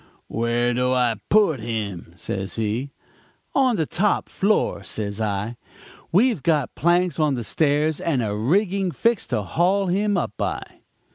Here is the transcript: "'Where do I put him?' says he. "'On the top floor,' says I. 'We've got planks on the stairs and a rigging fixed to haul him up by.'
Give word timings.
"'Where 0.27 0.73
do 0.73 0.93
I 0.93 1.17
put 1.29 1.59
him?' 1.59 2.13
says 2.15 2.55
he. 2.55 2.89
"'On 3.53 3.75
the 3.75 3.85
top 3.85 4.29
floor,' 4.29 4.81
says 4.81 5.21
I. 5.21 5.57
'We've 6.11 6.41
got 6.41 6.73
planks 6.73 7.19
on 7.19 7.35
the 7.35 7.43
stairs 7.43 8.01
and 8.01 8.23
a 8.23 8.35
rigging 8.35 8.89
fixed 8.89 9.29
to 9.29 9.43
haul 9.43 9.85
him 9.89 10.17
up 10.17 10.31
by.' 10.37 10.79